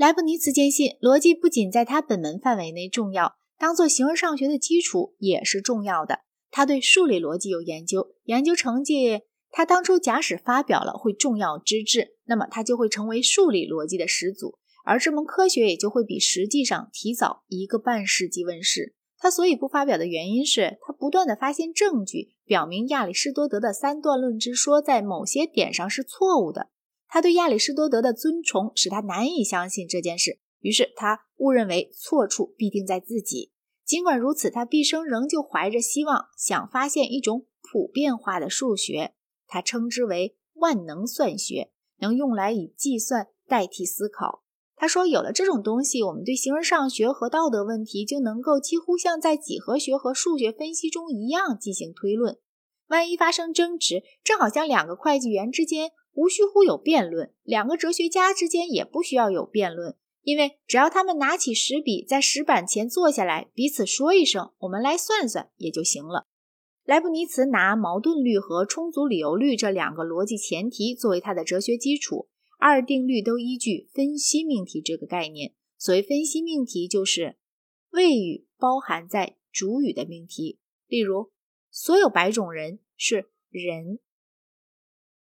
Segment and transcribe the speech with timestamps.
[0.00, 6.20] 莱布尼茨坚信，逻辑不仅在他本门范围内重要，当做形而上学的基础也是重要的。
[6.50, 14.54] 他对数理逻辑有研究，研究成绩他当初假使发表了会重要之至，那么他就会成为数理逻辑的始祖，
[14.86, 18.94] 而这门科学也就会比实际上提早一个半世纪问世。
[19.18, 26.70] 他所以不发表的原因是他不断的发现证据，表明亚里士多德的三段论之说在某些点上是错误的。
[27.10, 33.50] 他对亚里士多德的尊崇使他难以相信这件事，于是他误认为错处必定在自己。
[33.84, 39.14] 尽管如此，他毕生仍旧怀着希望，想发现一种普遍化的数学，
[39.48, 44.44] 他称之为万能算学，能用来以计算代替思考。
[44.76, 52.38] 他说：“有了这种东西，我们对形而上学和道德问题就能够几乎像在几何学和数学分析中一样进行推论。
[52.86, 55.90] 万一发生争执，正好像两个会计员之间
[56.20, 66.26] 无需乎有辩论，两个哲学家之间也不需要有辩论。”因为只要他们拿起石笔，在石板前坐下来，彼此说一声“我们来算算”也就行了。
[66.84, 75.54] 莱布尼茨拿矛盾律和充足理由律这两个逻辑前提作为他的哲学基础，二定律都依据分析命题这个概念。
[75.78, 77.36] 所谓分析命题，就是
[77.90, 80.58] 谓语包含在主语的命题。
[80.86, 81.30] 例如，
[81.70, 84.00] 所有白种人是人。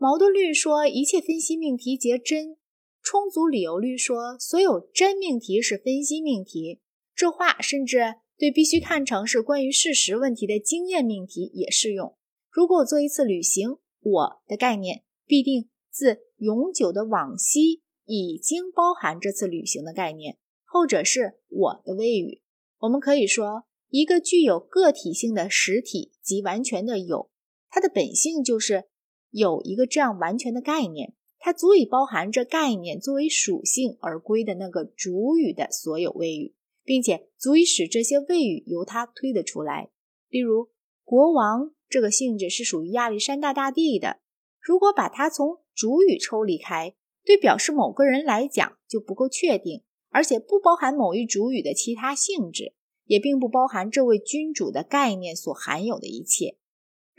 [0.00, 2.56] 矛盾律说一切分析命题皆真。
[3.02, 6.80] 充足理由律说，所有真命题是分析命题。
[7.14, 12.16] 这话甚至对必须看成是关于事实问题的经验命题也适用。
[12.50, 22.40] 如果我做一次旅行，我的概念必定自永久的往昔已经包含这次旅行的概念，后者是我的谓语。
[22.78, 27.28] 我们可以说，一个具有个体性的实体及完全的有，
[27.68, 28.84] 它的本性就是
[29.30, 31.14] 有一个这样完全的概念。
[31.42, 39.90] 它足以包含这概念作为属性而归的那个主语的所有谓语，并且足以使这些谓语由它推得出来。
[40.28, 40.68] 例如，
[41.02, 44.18] 国王这个性质是属于亚历山大大帝的。
[44.60, 52.74] 如果把它从主语抽离开，对表示某个人来讲就不够确定，而且不包含某一主语的其他性质，
[53.06, 56.58] 也并不包含这位君主的概念所含有的一切。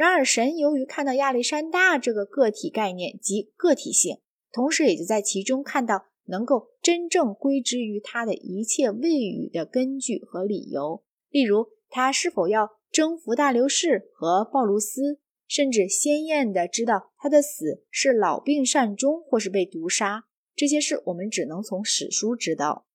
[0.00, 4.16] 然而，神由于看到亚历山大这个个体概念及个体性，
[4.50, 11.04] 同时也就在其中看到能够真正归之于他的一切谓语的根据和理由。
[11.28, 20.24] 例如，他是否要征服大流士和鲍卢斯，甚至鲜艳的知道他的死是老病善终或是被毒杀，
[20.56, 22.86] 这些事我们只能从史书知道。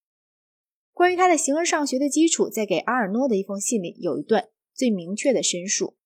[0.92, 5.98] 关于他的形而上学的基础，在给阿尔诺的一封信里有一段最明确的申述。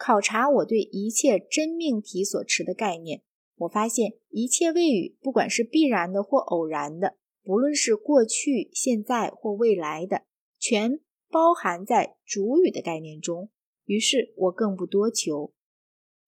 [0.00, 3.20] 考察我对一切真命题所持的概念，
[3.54, 10.22] 我发现一切谓语，不管是必然的或偶然的，不论是过去、现在或未来的，
[10.58, 13.50] 全包含在主语的概念中。
[13.84, 15.52] 于是我更不多求。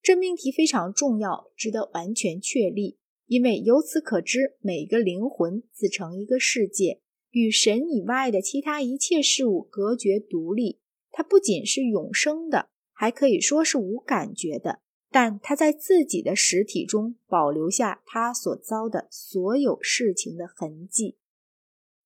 [0.03, 7.00] 真命题非常重要，值得完全确立，因为由此可知，每个灵魂自成一个世界，
[7.31, 10.81] 与神以外的其他一切事物隔绝独立。
[11.10, 12.69] 它不仅是永生的。
[13.03, 14.79] 还可以说是无感觉的，
[15.11, 21.17] 但他在自己的实体中保留下他所遭的所有事情的痕迹。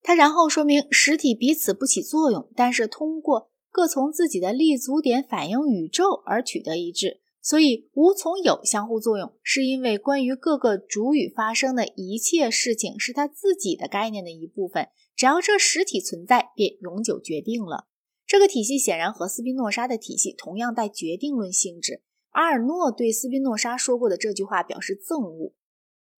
[0.01, 7.21] 他然后说明实体彼此不起作用，但是通过各从自己的立足点反映宇宙而取得一致。
[7.43, 14.89] 所以无从有相互作用，是因为关于各个主语发生的一切事情是他自己的概念的一部分。
[15.15, 17.87] 只要这实体存在，便永久决定了。
[18.27, 22.03] 这个体系显然和斯宾诺莎的体系同样带决定论性质。
[22.31, 25.53] 阿尔诺对斯宾诺莎说过的这句话表示憎恶：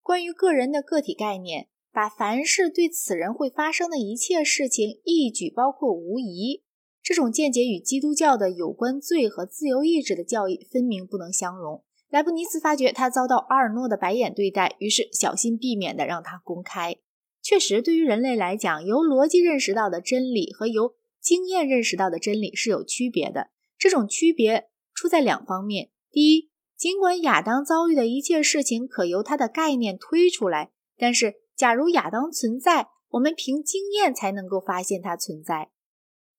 [0.01, 6.63] 关于个人的个体概念，把凡是对此人会发生的一切事情一举包括无疑。
[7.01, 11.83] 这种见解与基督教的有关罪和自由意志的教义分明不能相容。
[12.09, 16.97] 莱布尼茨发觉他遭到阿尔诺的白眼对待，于是小心避免的让他公开。
[17.41, 35.71] 确实，对于人类来讲，由逻辑认识到的真理和由经验认识到的真理是有区别的，这种区别出在两方面：第一，尽管亚当遭遇的一切事情可由他的概念推出来，但是假如亚当存在，我们凭经验才能够发现它存在；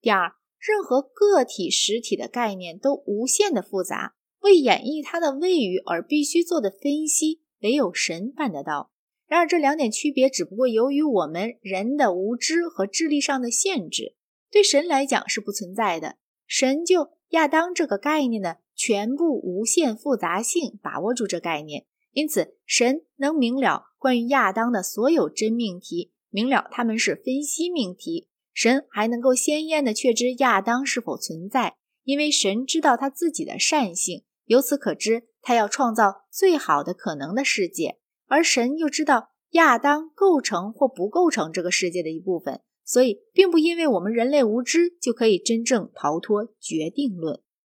[0.01, 8.91] 第二，任何个体实体的概念都无限的复杂，为演绎它的谓语而必须做的分析，唯有神办得到。
[9.27, 14.17] 然而，这两点区别只不过由于我们人的无知和智力上的限制。
[14.51, 16.17] 对神来讲是不存在的，
[16.47, 28.29] 神就亚当这个概念的全部无限复杂性把握住这概念，因此神能明了关于亚当的所有真命题，明了他们是分析命题。
[28.53, 42.61] 神还能够鲜艳的确知亚当是否存在，因为神知道他自己的善性，由此可知他要创造最好的可能的世界，而神又知道亚当构成或不构成这个世界的一部分，
[42.91, 47.41] 所以并不因为我们人类无知就可以真正逃脱决定论。